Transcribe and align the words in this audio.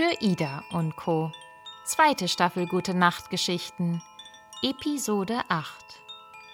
Für 0.00 0.22
Ida 0.22 0.64
und 0.70 0.96
Co. 0.96 1.30
Zweite 1.84 2.26
Staffel 2.26 2.66
Gute 2.66 2.94
Nacht 2.94 3.28
Geschichten. 3.28 4.00
Episode 4.62 5.42
8. 5.48 6.00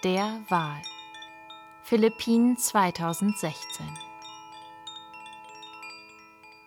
Der 0.03 0.41
Wahl. 0.49 0.81
Philippinen 1.81 2.57
2016. 2.57 3.87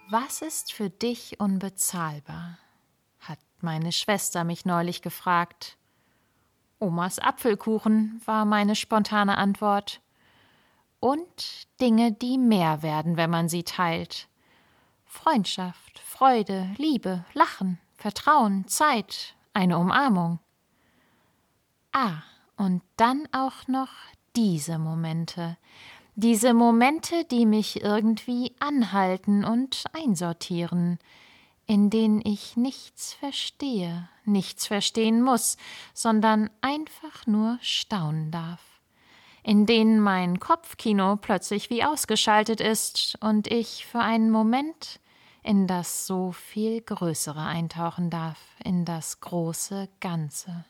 Was 0.09 0.41
ist 0.41 0.73
für 0.73 0.89
dich 0.89 1.39
unbezahlbar? 1.39 2.57
hat 3.19 3.41
meine 3.61 3.93
Schwester 3.93 4.45
mich 4.45 4.65
neulich 4.65 5.03
gefragt. 5.03 5.77
Omas 6.79 7.19
Apfelkuchen 7.19 8.23
war 8.25 8.47
meine 8.47 8.75
spontane 8.75 9.37
Antwort. 9.37 10.01
Und 10.99 11.79
Dinge, 11.79 12.13
die 12.13 12.39
mehr 12.39 12.83
werden, 12.83 13.19
wenn 13.19 13.29
man 13.29 13.51
sie 13.51 13.65
teilt. 13.65 14.31
Freundschaft, 15.05 15.99
Freude, 16.21 16.69
Liebe, 16.77 17.25
Lachen, 17.33 17.79
Vertrauen, 17.95 18.69
Zeit, 18.69 19.35
eine 19.55 19.79
Umarmung. 19.79 20.39
Ah, 21.93 22.19
und 22.59 22.83
dann 22.99 23.27
auch 23.33 23.67
noch 23.69 23.89
diese 24.37 24.79
Momente. 24.79 25.57
Diese 26.17 26.53
Momente, 26.53 27.25
die 27.25 27.47
mich 27.47 27.83
irgendwie 27.83 28.55
anhalten 28.61 29.47
und 29.47 29.85
einsortieren, 29.95 30.99
in 31.65 31.89
denen 31.89 32.21
ich 32.23 32.55
nichts 32.55 33.15
verstehe, 33.15 34.11
nichts 34.27 34.67
verstehen 34.67 35.23
muss, 35.23 35.57
sondern 35.95 36.51
einfach 36.61 37.27
nur 37.27 37.59
staunen 37.63 38.31
darf, 38.31 38.83
in 39.43 39.65
denen 39.65 40.01
mein 40.01 40.39
Kopfkino 40.39 41.17
plötzlich 41.17 41.71
wie 41.71 41.83
ausgeschaltet 41.83 42.61
ist 42.61 43.17
und 43.23 43.47
ich 43.47 43.87
für 43.87 44.01
einen 44.01 44.31
Moment 44.31 45.01
in 45.43 45.67
das 45.67 46.07
so 46.07 46.33
viel 46.33 46.81
Größere 46.81 47.43
eintauchen 47.43 48.11
darf, 48.11 48.39
in 48.65 48.85
das 48.85 49.21
große 49.21 49.89
Ganze. 50.01 50.65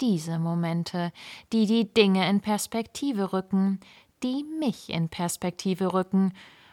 Diese 0.00 0.38
Momente, 0.38 1.12
die 1.52 1.66
die 1.66 1.92
Dinge 1.92 2.28
in 2.28 2.40
Perspektive 2.40 3.32
rücken, 3.32 3.80
die 4.22 4.44
mich 4.58 4.90
in 4.90 5.08
Perspektive 5.08 5.94
rücken 5.94 6.32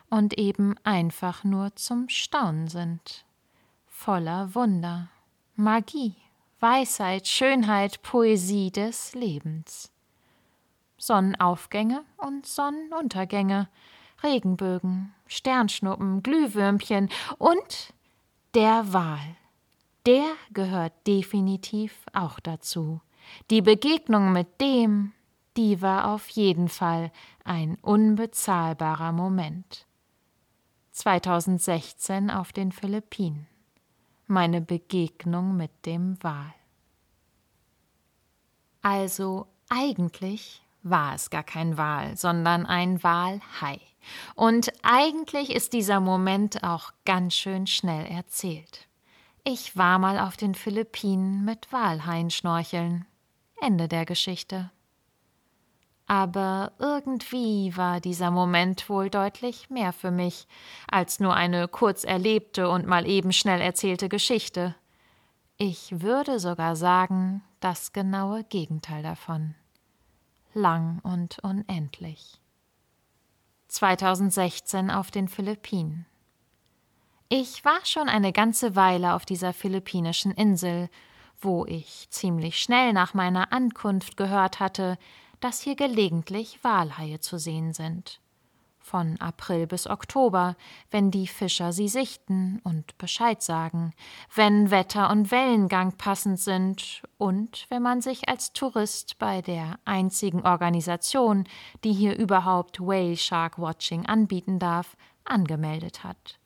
und 0.09 0.38
eben 0.38 0.75
einfach 0.84 1.44
nur 1.44 1.75
zum 1.75 2.09
Staunen 2.09 2.67
sind 2.67 3.25
voller 4.03 4.53
Wunder, 4.53 5.08
Magie, 5.56 6.16
Weisheit, 6.59 7.25
Schönheit, 7.25 8.02
Poesie 8.02 8.69
des 8.69 9.16
Lebens. 9.16 9.94
Sonnenaufgänge 10.97 12.03
und 12.17 12.45
Sonnenuntergänge, 12.45 13.69
Regenbögen, 14.23 15.13
Sternschnuppen, 15.27 16.23
Glühwürmchen 16.23 17.09
und 17.38 17.93
der 18.53 18.93
Wal. 18.93 19.35
Der 20.05 20.25
gehört 20.53 20.93
definitiv 21.07 22.05
auch 22.13 22.39
dazu. 22.39 23.01
Die 23.49 23.61
Begegnung 23.61 24.31
mit 24.31 24.61
dem, 24.61 25.13
die 25.57 25.81
war 25.81 26.13
auf 26.13 26.29
jeden 26.29 26.69
Fall 26.69 27.11
ein 27.44 27.77
unbezahlbarer 27.81 29.11
Moment. 29.11 29.85
2016 30.91 32.29
auf 32.29 32.53
den 32.53 32.71
Philippinen 32.71 33.47
meine 34.27 34.61
Begegnung 34.61 35.55
mit 35.55 35.85
dem 35.85 36.21
Wal. 36.23 36.53
Also 38.81 39.47
eigentlich 39.69 40.61
war 40.81 41.16
es 41.16 41.29
gar 41.29 41.44
kein 41.44 41.77
Wal, 41.77 42.17
sondern 42.17 42.66
ein 42.66 43.01
Walhai. 43.03 43.79
Und 44.36 44.72
eigentlich 44.84 45.52
ist 45.52 45.73
dieser 45.73 46.00
Moment 46.00 46.64
auch 46.64 46.92
ganz 47.06 47.34
schön 47.34 47.68
schnell 47.68 48.06
erzählt. 48.06 48.88
Ich 49.44 49.76
war 49.76 50.00
mal 50.00 50.20
auf 50.20 50.38
den 50.38 50.56
Philippinen 50.56 51.44
mit 51.44 51.72
Walhaien 51.72 52.30
schnorcheln. 52.30 53.06
Ende 53.62 53.88
der 53.88 54.06
Geschichte. 54.06 54.72
Aber 56.06 56.74
irgendwie 56.80 57.75
war 57.78 58.02
dieser 58.02 58.30
Moment 58.30 58.90
wohl 58.90 59.09
deutlich 59.09 59.69
mehr 59.69 59.94
für 59.94 60.12
mich 60.12 60.47
als 60.90 61.19
nur 61.19 61.34
eine 61.34 61.68
kurz 61.68 62.03
erlebte 62.03 62.69
und 62.69 62.86
mal 62.86 63.08
eben 63.08 63.31
schnell 63.31 63.62
erzählte 63.62 64.09
Geschichte. 64.09 64.75
Ich 65.58 66.02
würde 66.02 66.40
sogar 66.40 66.75
sagen, 66.75 67.42
das 67.62 67.94
genaue 67.94 68.44
Gegenteil 68.44 69.02
davon. 69.02 69.56
Lang 70.53 71.00
und 71.03 71.40
unendlich. 71.40 72.43
2016 73.73 74.91
auf 74.91 75.09
den 75.09 75.28
Philippinen. 75.28 76.06
Ich 77.28 77.66
war 77.66 77.84
schon 77.85 78.07
eine 78.07 78.31
ganze 78.31 78.75
Weile 78.75 79.16
auf 79.16 79.25
dieser 79.25 79.51
philippinischen 79.51 80.31
Insel, 80.31 80.89
wo 81.41 81.66
ich 81.66 82.07
ziemlich 82.12 82.59
schnell 82.59 82.94
nach 82.94 83.16
meiner 83.16 83.51
Ankunft 83.51 84.16
gehört 84.16 84.59
hatte, 84.59 84.97
dass 85.39 85.62
hier 85.62 85.75
gelegentlich 85.75 86.63
Walhaie 86.63 87.19
zu 87.19 87.39
sehen 87.39 87.73
sind. 87.73 88.22
Von 88.85 89.19
April 89.21 89.66
bis 89.66 89.88
Oktober, 89.88 90.57
wenn 90.91 91.09
die 91.09 91.25
Fischer 91.25 91.71
sie 91.71 91.88
sichten 91.88 92.59
und 92.66 92.97
Bescheid 92.97 93.41
sagen, 93.41 93.94
wenn 94.35 94.71
Wetter 94.71 95.09
und 95.09 95.31
Wellengang 95.31 95.94
passend 95.94 96.38
sind 96.38 97.01
und 97.17 97.66
wenn 97.69 97.81
man 97.81 98.01
sich 98.01 98.27
als 98.27 98.51
Tourist 98.51 99.17
bei 99.19 99.41
der 99.41 99.79
einzigen 99.85 100.41
Organisation, 100.41 101.45
die 101.85 101.94
hier 101.94 102.17
überhaupt 102.17 102.81
Whale 102.81 103.16
Shark 103.16 103.57
Watching 103.57 104.05
anbieten 104.05 104.59
darf, 104.59 104.97
angemeldet 105.23 106.03
hat. 106.03 106.38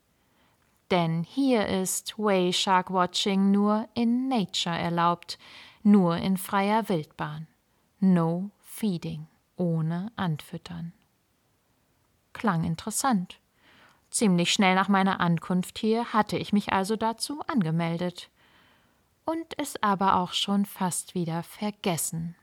Denn 0.92 1.24
hier 1.24 1.66
ist 1.66 2.18
Whale 2.18 2.52
Shark 2.52 2.92
Watching 2.92 3.50
nur 3.50 3.88
in 3.94 4.28
Nature 4.28 4.78
erlaubt, 4.78 5.40
nur 5.82 6.16
in 6.16 6.36
freier 6.36 6.88
Wildbahn. 6.88 7.48
No 7.98 8.50
Feeding, 8.60 9.26
ohne 9.56 10.12
Anfüttern. 10.14 10.92
Klang 12.38 12.62
interessant. 12.62 13.40
Ziemlich 14.10 14.52
schnell 14.52 14.76
nach 14.76 14.88
meiner 14.88 15.20
Ankunft 15.20 15.78
hier 15.78 16.12
hatte 16.12 16.38
ich 16.38 16.52
mich 16.52 16.72
also 16.72 16.94
dazu 16.94 17.42
angemeldet. 17.48 18.30
Und 19.24 19.58
es 19.58 19.82
aber 19.82 20.16
auch 20.16 20.32
schon 20.32 20.64
fast 20.64 21.16
wieder 21.16 21.42
vergessen. 21.42 22.36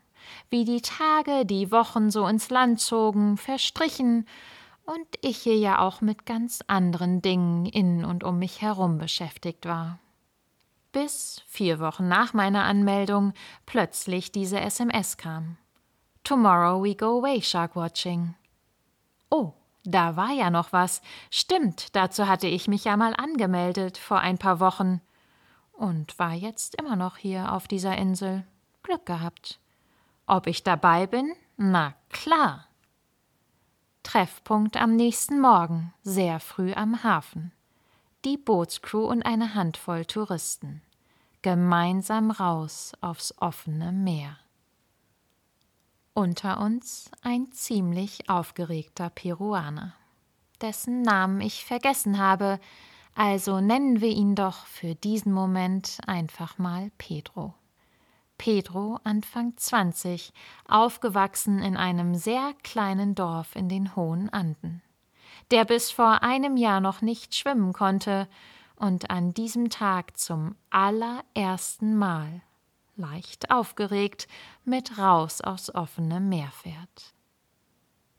Wie 0.50 0.66
die 0.66 0.81
Tage, 0.81 1.45
die 1.45 1.72
Wochen 1.72 2.11
so 2.11 2.28
ins 2.28 2.50
Land 2.50 2.81
zogen, 2.81 3.38
verstrichen 3.38 4.28
und 4.85 5.07
ich 5.22 5.38
hier 5.38 5.57
ja 5.57 5.79
auch 5.79 6.01
mit 6.01 6.25
ganz 6.25 6.59
anderen 6.67 7.22
Dingen 7.22 7.66
in 7.66 8.03
und 8.03 8.23
um 8.23 8.38
mich 8.38 8.62
herum 8.62 8.97
beschäftigt 8.97 9.66
war. 9.66 10.00
Bis 10.91 11.41
vier 11.47 11.79
Wochen 11.79 12.09
nach 12.09 12.33
meiner 12.33 12.66
Anmeldung 12.66 13.33
plötzlich 13.66 14.33
diese 14.33 14.59
SMS 14.59 15.16
kam. 15.16 15.57
Tomorrow 16.23 16.83
we 16.83 16.95
go 16.95 17.19
away 17.19 17.41
shark 17.41 17.75
watching. 17.75 18.35
Da 19.85 20.16
war 20.16 20.31
ja 20.31 20.50
noch 20.50 20.73
was. 20.73 21.01
Stimmt, 21.29 21.96
dazu 21.96 22.28
hatte 22.28 22.47
ich 22.47 22.68
mich 22.68 22.85
ja 22.85 22.97
mal 22.97 23.13
angemeldet 23.13 23.97
vor 23.97 24.19
ein 24.19 24.38
paar 24.38 24.59
Wochen. 24.59 25.01
Und 25.72 26.18
war 26.18 26.34
jetzt 26.34 26.75
immer 26.75 26.96
noch 26.96 27.18
hier 27.18 27.51
auf 27.51 27.68
dieser 27.68 27.97
Insel. 27.97 28.44
Glück 28.84 29.06
gehabt. 29.06 29.59
Ob 30.25 30.47
ich 30.47 30.63
dabei 30.63 31.06
bin? 31.06 31.34
Na 31.57 31.94
klar. 32.09 32.66
Treffpunkt 34.03 34.78
am 34.78 34.95
nächsten 34.95 35.40
Morgen, 35.40 35.94
sehr 36.03 36.40
früh 36.40 36.74
am 36.74 37.03
Hafen. 37.03 37.51
Die 38.24 38.38
Bootscrew 38.38 39.06
und 39.06 39.24
eine 39.24 39.56
Handvoll 39.56 40.06
Touristen. 40.06 40.81
Gemeinsam 41.41 42.31
raus 42.31 42.94
aufs 43.01 43.35
offene 43.40 43.91
Meer. 43.91 44.38
Unter 46.18 46.62
uns 46.62 47.12
ein 47.24 47.52
ziemlich 47.52 48.30
aufgeregter 48.30 49.09
Peruaner, 49.09 49.96
dessen 50.62 51.01
Namen 51.01 51.42
ich 51.42 51.66
vergessen 51.66 52.19
habe, 52.19 52.62
also 53.16 53.60
nennen 53.60 54.00
wir 54.00 54.12
ihn 54.12 54.34
doch 54.34 54.66
für 54.66 54.95
diesen 54.95 55.34
Moment 55.34 55.98
einfach 56.07 56.57
mal 56.57 56.89
Pedro. 56.98 57.54
Pedro, 58.38 58.98
Anfang 59.04 59.57
20, 59.57 60.31
aufgewachsen 60.69 61.60
in 61.60 61.75
einem 61.75 62.16
sehr 62.16 62.54
kleinen 62.63 63.13
Dorf 63.13 63.54
in 63.54 63.68
den 63.68 63.98
hohen 63.98 64.30
Anden, 64.30 64.81
der 65.51 65.66
bis 65.66 65.92
vor 65.92 66.24
einem 66.24 66.56
Jahr 66.56 66.80
noch 66.80 67.01
nicht 67.01 67.36
schwimmen 67.36 67.74
konnte 67.74 68.30
und 68.78 69.10
an 69.10 69.34
diesem 69.34 69.69
Tag 69.69 70.18
zum 70.18 70.56
allerersten 70.69 71.98
Mal 71.98 72.42
leicht 72.95 73.51
aufgeregt, 73.51 74.27
mit 74.63 74.97
raus 74.97 75.42
aufs 75.42 75.74
offene 75.74 76.19
Meer 76.19 76.51
fährt. 76.51 77.13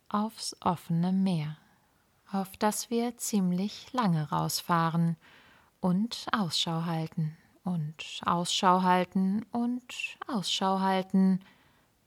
Aufs 0.08 0.56
offene 0.61 1.12
Meer, 1.12 1.56
auf 2.31 2.56
das 2.56 2.90
wir 2.90 3.17
ziemlich 3.17 3.93
lange 3.93 4.28
rausfahren 4.31 5.17
und 5.81 6.26
Ausschau 6.32 6.84
halten 6.84 7.37
und 7.64 8.20
Ausschau 8.25 8.82
halten 8.82 9.44
und 9.50 10.17
Ausschau 10.28 10.81
halten 10.81 11.40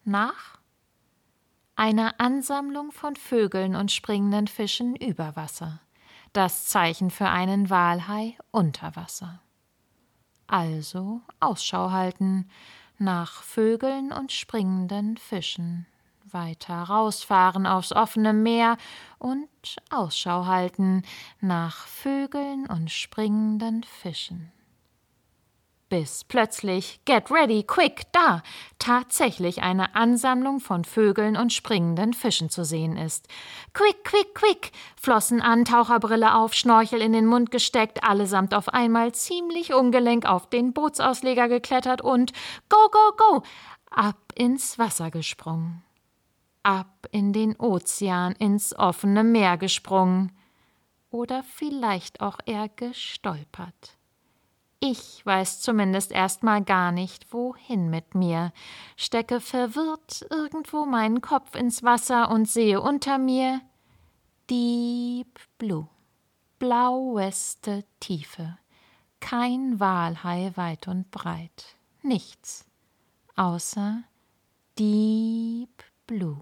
nach 0.05 0.57
einer 1.75 2.19
Ansammlung 2.19 2.91
von 2.91 3.15
Vögeln 3.15 3.75
und 3.75 3.91
springenden 3.91 4.47
Fischen 4.47 4.95
über 4.95 5.35
Wasser, 5.35 5.81
das 6.33 6.67
Zeichen 6.67 7.09
für 7.09 7.29
einen 7.29 7.69
Walhai 7.69 8.37
unter 8.51 8.95
Wasser. 8.95 9.41
Also 10.49 11.21
Ausschau 11.39 11.91
halten 11.91 12.49
nach 12.97 13.43
Vögeln 13.43 14.11
und 14.11 14.31
springenden 14.31 15.17
Fischen, 15.17 15.85
weiter 16.31 16.73
rausfahren 16.73 17.67
aufs 17.67 17.93
offene 17.93 18.33
Meer 18.33 18.77
und 19.19 19.47
Ausschau 19.91 20.47
halten 20.47 21.03
nach 21.39 21.85
Vögeln 21.85 22.65
und 22.65 22.89
springenden 22.89 23.83
Fischen 23.83 24.51
bis 25.89 26.23
plötzlich 26.23 27.01
Get 27.05 27.29
ready, 27.31 27.63
quick, 27.63 28.03
da 28.11 28.41
tatsächlich 28.77 29.61
eine 29.61 29.95
Ansammlung 29.95 30.59
von 30.59 30.85
Vögeln 30.85 31.35
und 31.35 31.51
springenden 31.51 32.13
Fischen 32.13 32.49
zu 32.49 32.63
sehen 32.63 32.95
ist. 32.95 33.27
Quick, 33.73 34.03
quick, 34.03 34.33
quick, 34.35 34.71
Flossen 34.95 35.41
an, 35.41 35.65
Taucherbrille 35.65 36.35
auf, 36.35 36.53
Schnorchel 36.53 37.01
in 37.01 37.13
den 37.13 37.25
Mund 37.25 37.51
gesteckt, 37.51 38.03
allesamt 38.03 38.53
auf 38.53 38.69
einmal 38.69 39.13
ziemlich 39.13 39.73
ungelenk 39.73 40.25
auf 40.25 40.49
den 40.49 40.73
Bootsausleger 40.73 41.49
geklettert 41.49 42.01
und 42.01 42.31
go, 42.69 42.89
go, 42.91 43.15
go, 43.17 43.43
ab 43.89 44.17
ins 44.35 44.79
Wasser 44.79 45.11
gesprungen. 45.11 45.83
Ab 46.63 47.07
in 47.11 47.33
den 47.33 47.55
Ozean, 47.59 48.33
ins 48.33 48.77
offene 48.77 49.23
Meer 49.23 49.57
gesprungen. 49.57 50.31
Oder 51.09 51.43
vielleicht 51.43 52.21
auch 52.21 52.37
eher 52.45 52.69
gestolpert. 52.69 53.98
Ich 54.81 55.25
weiß 55.25 55.59
zumindest 55.59 56.13
erstmal 56.13 56.63
gar 56.63 56.93
nicht, 56.93 57.33
wohin 57.33 57.89
mit 57.89 58.15
mir, 58.15 58.53
stecke 58.95 59.41
verwirrt 59.41 60.25
irgendwo 60.29 60.85
meinen 60.85 61.19
Kopf 61.19 61.53
ins 61.55 61.83
Wasser 61.83 62.31
und 62.31 62.47
sehe 62.47 62.79
unter 62.79 63.17
mir 63.17 63.59
Deep 64.49 65.37
Blue, 65.57 65.89
blaueste 66.59 67.83
Tiefe, 67.99 68.57
kein 69.19 69.81
Walhai 69.81 70.53
weit 70.55 70.87
und 70.87 71.11
breit, 71.11 71.75
nichts, 72.01 72.65
außer 73.35 74.03
Deep 74.79 75.83
Blue. 76.07 76.41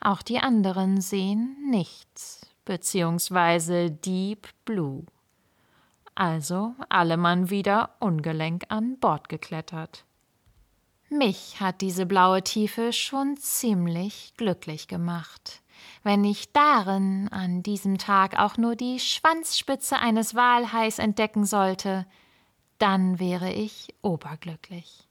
Auch 0.00 0.22
die 0.22 0.40
anderen 0.40 1.00
sehen 1.00 1.70
nichts, 1.70 2.44
beziehungsweise 2.64 3.92
Deep 3.92 4.48
Blue. 4.64 5.06
Also 6.14 6.74
alle 6.88 7.16
Mann 7.16 7.50
wieder 7.50 7.96
ungelenk 7.98 8.64
an 8.68 8.98
Bord 8.98 9.28
geklettert. 9.28 10.04
Mich 11.08 11.60
hat 11.60 11.80
diese 11.80 12.06
blaue 12.06 12.42
Tiefe 12.42 12.92
schon 12.92 13.36
ziemlich 13.36 14.32
glücklich 14.36 14.88
gemacht. 14.88 15.62
Wenn 16.02 16.24
ich 16.24 16.52
darin 16.52 17.28
an 17.28 17.62
diesem 17.62 17.98
Tag 17.98 18.38
auch 18.38 18.56
nur 18.56 18.76
die 18.76 18.98
Schwanzspitze 18.98 19.98
eines 19.98 20.34
Walhais 20.34 20.98
entdecken 20.98 21.44
sollte, 21.44 22.06
dann 22.78 23.18
wäre 23.18 23.52
ich 23.52 23.94
oberglücklich. 24.02 25.06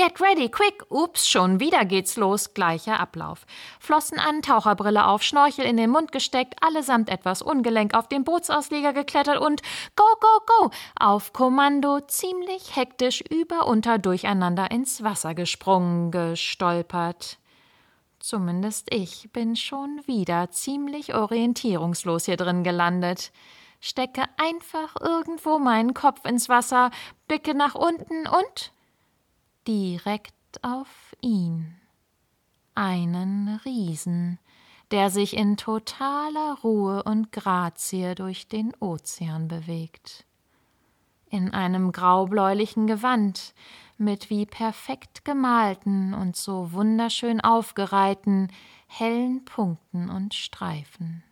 Get 0.00 0.18
ready, 0.18 0.48
quick! 0.48 0.86
Ups, 0.88 1.28
schon 1.28 1.60
wieder 1.60 1.84
geht's 1.84 2.16
los. 2.16 2.54
Gleicher 2.54 2.98
Ablauf. 2.98 3.44
Flossen 3.80 4.18
an, 4.18 4.40
Taucherbrille 4.40 5.06
auf, 5.06 5.22
Schnorchel 5.22 5.66
in 5.66 5.76
den 5.76 5.90
Mund 5.90 6.10
gesteckt, 6.10 6.54
allesamt 6.62 7.10
etwas 7.10 7.42
ungelenk 7.42 7.92
auf 7.92 8.08
den 8.08 8.24
Bootsausleger 8.24 8.94
geklettert 8.94 9.38
und 9.38 9.60
go, 9.96 10.04
go, 10.18 10.40
go! 10.46 10.70
Auf 10.98 11.34
Kommando 11.34 12.00
ziemlich 12.00 12.76
hektisch 12.76 13.20
über 13.20 13.66
unter 13.66 13.98
durcheinander 13.98 14.70
ins 14.70 15.04
Wasser 15.04 15.34
gesprungen, 15.34 16.10
gestolpert. 16.10 17.36
Zumindest 18.20 18.94
ich 18.94 19.28
bin 19.34 19.54
schon 19.54 20.00
wieder 20.06 20.50
ziemlich 20.50 21.14
orientierungslos 21.14 22.24
hier 22.24 22.38
drin 22.38 22.64
gelandet 22.64 23.32
stecke 23.82 24.24
einfach 24.36 24.94
irgendwo 25.00 25.58
meinen 25.58 25.94
Kopf 25.94 26.26
ins 26.26 26.50
Wasser, 26.50 26.90
blicke 27.26 27.54
nach 27.54 27.74
unten 27.74 28.28
und 28.28 28.72
direkt 29.66 30.34
auf 30.62 31.14
ihn, 31.20 31.76
einen 32.74 33.60
Riesen, 33.64 34.38
der 34.90 35.10
sich 35.10 35.36
in 35.36 35.56
totaler 35.56 36.58
Ruhe 36.62 37.02
und 37.02 37.30
Grazie 37.32 38.14
durch 38.14 38.48
den 38.48 38.72
Ozean 38.80 39.48
bewegt. 39.48 40.26
In 41.28 41.54
einem 41.54 41.92
graubläulichen 41.92 42.86
Gewand, 42.86 43.54
mit 43.98 44.30
wie 44.30 44.46
perfekt 44.46 45.24
gemalten 45.24 46.14
und 46.14 46.36
so 46.36 46.72
wunderschön 46.72 47.40
aufgereihten 47.40 48.48
hellen 48.88 49.44
Punkten 49.44 50.10
und 50.10 50.34
Streifen 50.34 51.22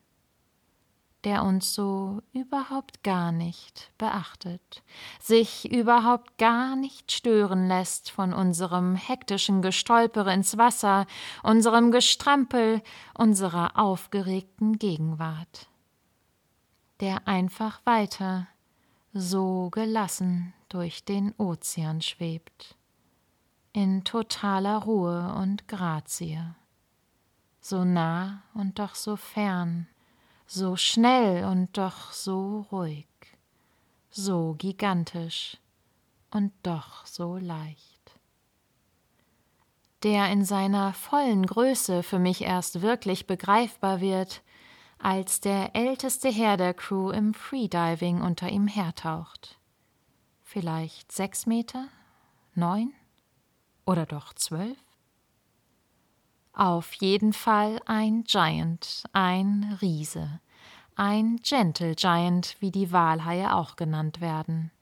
der 1.25 1.43
uns 1.43 1.75
so 1.75 2.23
überhaupt 2.33 3.03
gar 3.03 3.33
nicht 3.33 3.91
beachtet, 3.99 4.83
sich 5.21 5.71
überhaupt 5.71 6.39
gar 6.39 6.77
nicht 6.77 7.11
stören 7.11 7.67
lässt 7.67 8.11
von 8.11 8.33
unserem 8.33 8.95
hektischen 8.95 9.61
Gestolpere 9.61 10.33
ins 10.33 10.59
Wasser, 10.59 11.07
unserem 11.43 11.91
Gestrampel, 11.91 12.83
unserer 13.15 13.79
aufgeregten 13.79 14.79
Gegenwart, 14.79 15.69
der 17.01 17.27
einfach 17.27 17.81
weiter, 17.85 18.47
so 19.13 19.71
gelassen 19.71 20.53
durch 20.69 21.05
den 21.05 21.35
Ozean 21.37 22.01
schwebt, 22.01 22.77
in 23.73 24.05
totaler 24.05 24.79
Ruhe 24.79 25.35
und 25.35 25.67
Grazie, 25.67 26.41
so 27.61 27.85
nah 27.85 28.43
und 28.55 28.79
doch 28.79 28.95
so 28.95 29.17
fern, 29.17 29.89
so 30.49 30.77
schnell 30.77 31.45
und 31.45 31.77
doch 31.77 32.11
so 32.11 32.67
ruhig, 32.73 33.07
so 34.11 34.55
gigantisch 34.57 35.59
und 36.31 36.53
doch 36.63 37.05
so 37.07 37.37
leicht. 37.37 38.19
Der 40.03 40.33
in 40.33 40.45
seiner 40.45 40.95
vollen 40.95 41.45
Größe 41.45 42.03
für 42.03 42.19
mich 42.19 42.43
erst 42.43 42.81
wirklich 42.81 43.27
begreifbar 43.27 44.01
wird, 44.01 44.43
als 44.99 45.41
der 45.41 45.77
älteste 45.77 46.31
Herr 46.31 46.57
der 46.57 46.73
Crew 46.73 47.11
im 47.11 47.35
Freediving 47.35 48.23
unter 48.23 48.49
ihm 48.49 48.69
hertaucht. 48.69 49.59
Vielleicht 50.45 51.13
sechs 51.13 51.45
Meter? 51.45 51.89
Neun? 52.55 52.95
Oder 53.85 54.07
doch 54.07 54.33
zwölf? 54.33 54.79
Auf 56.59 56.95
jeden 56.95 57.33
Fall 57.33 57.81
ein 57.87 58.25
Giant, 58.25 59.05
ein 59.13 59.79
Riese, 59.81 60.41
ein 60.97 61.37
Gentle 61.37 61.95
Giant, 61.95 62.57
wie 62.59 62.73
die 62.73 62.91
Walhaie 62.91 63.55
auch 63.55 63.77
genannt 63.77 64.21
werden. 64.21 64.73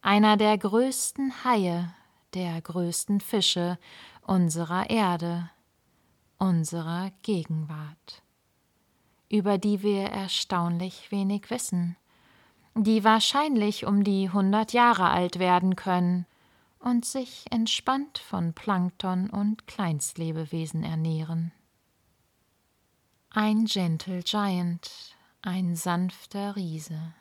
Einer 0.00 0.38
der 0.38 0.56
größten 0.56 1.44
Haie, 1.44 1.92
der 2.32 2.58
größten 2.62 3.20
Fische 3.20 3.78
unserer 4.22 4.88
Erde, 4.88 5.50
unserer 6.38 7.10
Gegenwart, 7.22 8.22
über 9.28 9.58
die 9.58 9.82
wir 9.82 10.04
erstaunlich 10.04 11.12
wenig 11.12 11.50
wissen, 11.50 11.94
die 12.74 13.04
wahrscheinlich 13.04 13.84
um 13.84 14.02
die 14.02 14.30
hundert 14.30 14.72
Jahre 14.72 15.10
alt 15.10 15.38
werden 15.38 15.76
können 15.76 16.24
und 16.82 17.04
sich 17.04 17.44
entspannt 17.50 18.18
von 18.18 18.52
Plankton 18.52 19.30
und 19.30 19.66
Kleinstlebewesen 19.66 20.82
ernähren. 20.82 21.52
Ein 23.30 23.64
Gentle 23.64 24.22
Giant, 24.22 25.16
ein 25.42 25.76
sanfter 25.76 26.56
Riese, 26.56 27.14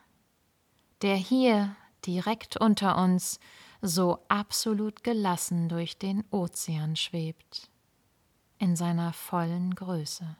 der 1.02 1.16
hier 1.16 1.76
direkt 2.06 2.58
unter 2.58 2.98
uns 2.98 3.40
so 3.82 4.20
absolut 4.28 5.04
gelassen 5.04 5.70
durch 5.70 5.98
den 5.98 6.24
Ozean 6.32 6.96
schwebt, 6.96 7.70
in 8.58 8.76
seiner 8.76 9.14
vollen 9.14 9.74
Größe. 9.76 10.36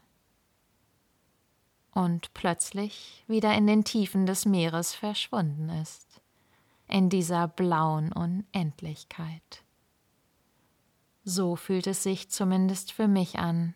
Und 1.94 2.34
plötzlich 2.34 3.24
wieder 3.28 3.54
in 3.54 3.68
den 3.68 3.84
Tiefen 3.84 4.26
des 4.26 4.46
Meeres 4.46 4.94
verschwunden 4.94 5.70
ist 5.70 6.11
in 6.92 7.10
dieser 7.10 7.48
blauen 7.48 8.12
Unendlichkeit. 8.12 9.64
So 11.24 11.56
fühlt 11.56 11.88
es 11.88 12.04
sich 12.04 12.30
zumindest 12.30 12.92
für 12.92 13.08
mich 13.08 13.40
an, 13.40 13.76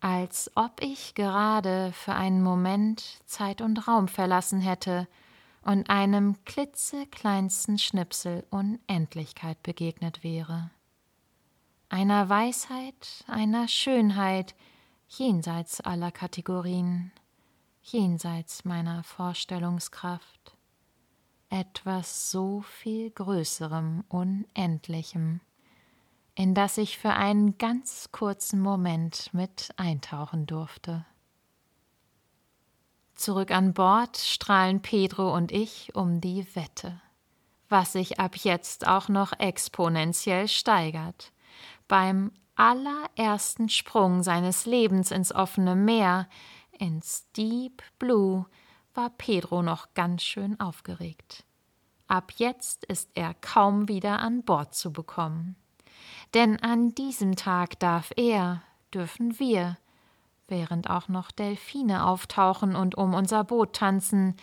als 0.00 0.50
ob 0.54 0.80
ich 0.82 1.14
gerade 1.14 1.92
für 1.92 2.14
einen 2.14 2.42
Moment 2.42 3.20
Zeit 3.26 3.60
und 3.60 3.86
Raum 3.86 4.08
verlassen 4.08 4.60
hätte 4.60 5.06
und 5.62 5.90
einem 5.90 6.42
klitzekleinsten 6.44 7.78
Schnipsel 7.78 8.46
Unendlichkeit 8.50 9.62
begegnet 9.62 10.24
wäre. 10.24 10.70
Einer 11.90 12.28
Weisheit, 12.28 13.24
einer 13.26 13.68
Schönheit, 13.68 14.54
jenseits 15.08 15.80
aller 15.80 16.12
Kategorien, 16.12 17.12
jenseits 17.82 18.64
meiner 18.64 19.02
Vorstellungskraft 19.02 20.56
etwas 21.50 22.30
so 22.30 22.62
viel 22.62 23.10
Größerem, 23.10 24.04
Unendlichem, 24.08 25.40
in 26.34 26.54
das 26.54 26.78
ich 26.78 26.96
für 26.96 27.10
einen 27.10 27.58
ganz 27.58 28.10
kurzen 28.12 28.60
Moment 28.60 29.34
mit 29.34 29.70
eintauchen 29.76 30.46
durfte. 30.46 31.04
Zurück 33.14 33.50
an 33.50 33.74
Bord 33.74 34.16
strahlen 34.16 34.80
Pedro 34.80 35.34
und 35.34 35.52
ich 35.52 35.94
um 35.94 36.22
die 36.22 36.46
Wette, 36.54 37.02
was 37.68 37.92
sich 37.92 38.18
ab 38.18 38.36
jetzt 38.36 38.86
auch 38.86 39.08
noch 39.08 39.38
exponentiell 39.38 40.48
steigert. 40.48 41.32
Beim 41.86 42.32
allerersten 42.54 43.68
Sprung 43.68 44.22
seines 44.22 44.64
Lebens 44.64 45.10
ins 45.10 45.34
offene 45.34 45.74
Meer, 45.74 46.28
ins 46.78 47.30
Deep 47.32 47.82
Blue, 47.98 48.46
war 48.94 49.10
Pedro 49.10 49.62
noch 49.62 49.94
ganz 49.94 50.22
schön 50.22 50.58
aufgeregt. 50.60 51.44
Ab 52.08 52.32
jetzt 52.36 52.84
ist 52.86 53.10
er 53.14 53.34
kaum 53.34 53.88
wieder 53.88 54.18
an 54.18 54.42
Bord 54.42 54.74
zu 54.74 54.92
bekommen. 54.92 55.56
Denn 56.34 56.60
an 56.62 56.94
diesem 56.94 57.36
Tag 57.36 57.78
darf 57.78 58.12
er, 58.16 58.62
dürfen 58.92 59.38
wir, 59.38 59.78
während 60.48 60.90
auch 60.90 61.08
noch 61.08 61.30
Delfine 61.30 62.04
auftauchen 62.04 62.74
und 62.74 62.96
um 62.96 63.14
unser 63.14 63.44
Boot 63.44 63.74
tanzen, 63.74 64.36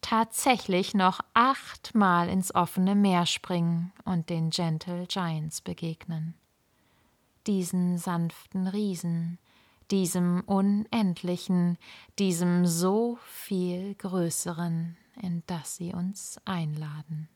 tatsächlich 0.00 0.94
noch 0.94 1.20
achtmal 1.34 2.28
ins 2.28 2.54
offene 2.54 2.94
Meer 2.94 3.26
springen 3.26 3.92
und 4.04 4.30
den 4.30 4.50
Gentle 4.50 5.06
Giants 5.06 5.60
begegnen. 5.60 6.34
Diesen 7.46 7.98
sanften 7.98 8.68
Riesen, 8.68 9.38
diesem 9.90 10.42
Unendlichen, 10.42 11.78
diesem 12.18 12.66
so 12.66 13.18
viel 13.24 13.94
Größeren, 13.94 14.96
in 15.22 15.42
das 15.46 15.76
sie 15.76 15.92
uns 15.92 16.40
einladen. 16.44 17.28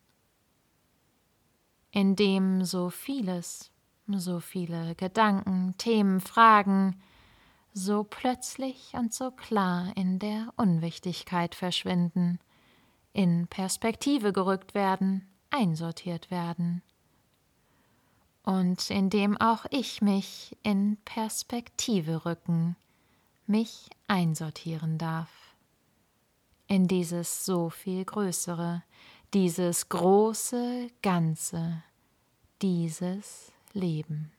In 1.90 2.16
dem 2.16 2.64
so 2.64 2.90
vieles, 2.90 3.70
so 4.08 4.40
viele 4.40 4.94
Gedanken, 4.94 5.74
Themen, 5.78 6.20
Fragen, 6.20 7.00
so 7.74 8.04
plötzlich 8.04 8.92
und 8.94 9.14
so 9.14 9.30
klar 9.30 9.92
in 9.96 10.18
der 10.18 10.52
Unwichtigkeit 10.56 11.54
verschwinden, 11.54 12.38
in 13.12 13.46
Perspektive 13.46 14.32
gerückt 14.32 14.74
werden, 14.74 15.28
einsortiert 15.50 16.30
werden. 16.30 16.82
Und 18.44 18.90
indem 18.90 19.40
auch 19.40 19.66
ich 19.70 20.02
mich 20.02 20.56
in 20.62 20.96
Perspektive 21.04 22.24
rücken, 22.24 22.76
mich 23.46 23.90
einsortieren 24.08 24.98
darf. 24.98 25.30
In 26.66 26.88
dieses 26.88 27.44
so 27.44 27.70
viel 27.70 28.04
Größere, 28.04 28.82
dieses 29.32 29.88
große 29.88 30.88
Ganze, 31.02 31.82
dieses 32.60 33.52
Leben. 33.72 34.32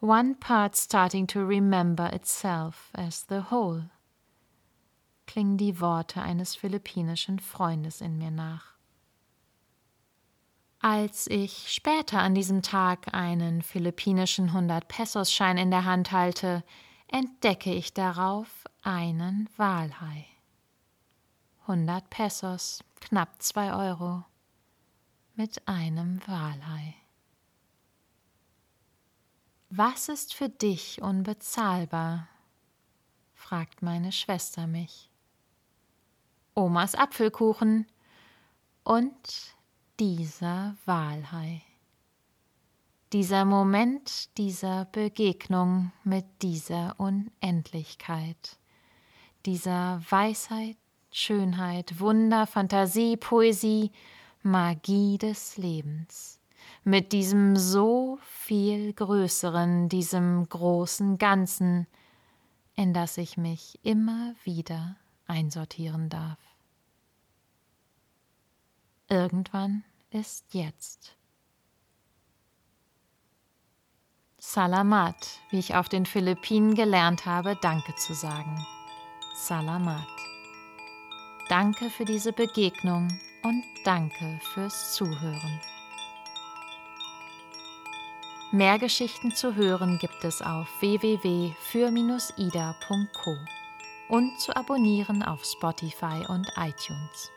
One 0.00 0.36
part 0.36 0.76
starting 0.76 1.26
to 1.26 1.40
remember 1.40 2.12
itself 2.12 2.90
as 2.94 3.26
the 3.28 3.50
whole, 3.50 3.90
klingen 5.26 5.58
die 5.58 5.80
Worte 5.80 6.22
eines 6.22 6.54
philippinischen 6.54 7.40
Freundes 7.40 8.00
in 8.00 8.16
mir 8.16 8.30
nach. 8.30 8.77
Als 10.80 11.26
ich 11.26 11.72
später 11.72 12.20
an 12.20 12.36
diesem 12.36 12.62
Tag 12.62 13.12
einen 13.12 13.62
philippinischen 13.62 14.50
100-Pesos-Schein 14.50 15.58
in 15.58 15.70
der 15.70 15.84
Hand 15.84 16.12
halte, 16.12 16.62
entdecke 17.08 17.72
ich 17.72 17.94
darauf 17.94 18.64
einen 18.82 19.48
Walhai. 19.56 20.24
100 21.62 22.08
Pesos, 22.10 22.84
knapp 23.00 23.42
2 23.42 23.74
Euro, 23.74 24.24
mit 25.34 25.66
einem 25.66 26.20
Walhai. 26.26 26.94
Was 29.70 30.08
ist 30.08 30.32
für 30.32 30.48
dich 30.48 31.02
unbezahlbar? 31.02 32.28
fragt 33.34 33.82
meine 33.82 34.12
Schwester 34.12 34.66
mich. 34.66 35.10
Omas 36.54 36.94
Apfelkuchen 36.94 37.86
und 38.84 39.57
dieser 39.98 40.76
Walhai. 40.84 41.62
Dieser 43.12 43.44
Moment 43.44 44.36
dieser 44.38 44.84
Begegnung 44.84 45.92
mit 46.04 46.26
dieser 46.42 46.94
Unendlichkeit, 47.00 48.58
dieser 49.46 50.00
Weisheit, 50.08 50.76
Schönheit, 51.10 52.00
Wunder, 52.00 52.46
Fantasie, 52.46 53.16
Poesie, 53.16 53.90
Magie 54.42 55.18
des 55.18 55.56
Lebens 55.56 56.38
mit 56.84 57.12
diesem 57.12 57.56
so 57.56 58.18
viel 58.22 58.92
Größeren, 58.92 59.88
diesem 59.88 60.48
großen 60.48 61.18
Ganzen, 61.18 61.86
in 62.74 62.94
das 62.94 63.16
ich 63.16 63.36
mich 63.36 63.78
immer 63.82 64.34
wieder 64.44 64.96
einsortieren 65.26 66.08
darf. 66.08 66.38
Irgendwann 69.08 69.82
ist 70.10 70.54
jetzt. 70.54 71.16
Salamat, 74.38 75.40
wie 75.50 75.58
ich 75.58 75.74
auf 75.74 75.88
den 75.88 76.06
Philippinen 76.06 76.74
gelernt 76.74 77.26
habe, 77.26 77.58
Danke 77.60 77.94
zu 77.96 78.14
sagen. 78.14 78.64
Salamat. 79.34 80.06
Danke 81.48 81.90
für 81.90 82.04
diese 82.04 82.32
Begegnung 82.32 83.08
und 83.42 83.64
danke 83.84 84.40
fürs 84.54 84.94
Zuhören. 84.94 85.60
Mehr 88.50 88.78
Geschichten 88.78 89.34
zu 89.34 89.54
hören 89.54 89.98
gibt 89.98 90.24
es 90.24 90.40
auf 90.40 90.66
www.für-ida.co 90.80 93.36
und 94.08 94.40
zu 94.40 94.56
abonnieren 94.56 95.22
auf 95.22 95.44
Spotify 95.44 96.24
und 96.28 96.50
iTunes. 96.56 97.30